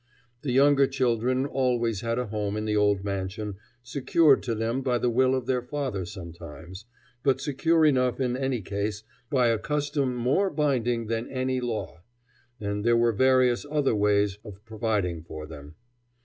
The 0.41 0.51
younger 0.51 0.87
children 0.87 1.45
always 1.45 2.01
had 2.01 2.17
a 2.17 2.25
home 2.25 2.57
in 2.57 2.65
the 2.65 2.75
old 2.75 3.03
mansion, 3.03 3.57
secured 3.83 4.41
to 4.41 4.55
them 4.55 4.81
by 4.81 4.97
the 4.97 5.11
will 5.11 5.35
of 5.35 5.45
their 5.45 5.61
father 5.61 6.05
sometimes, 6.05 6.85
but 7.21 7.39
secure 7.39 7.85
enough 7.85 8.19
in 8.19 8.35
any 8.35 8.61
case 8.63 9.03
by 9.29 9.49
a 9.49 9.59
custom 9.59 10.15
more 10.15 10.49
binding 10.49 11.05
than 11.05 11.29
any 11.29 11.61
law; 11.61 12.01
and 12.59 12.83
there 12.83 12.97
were 12.97 13.11
various 13.13 13.63
other 13.69 13.93
ways 13.93 14.39
of 14.43 14.65
providing 14.65 15.21
for 15.21 15.45
them. 15.45 15.75